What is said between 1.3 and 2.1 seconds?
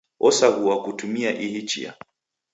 ihi chia.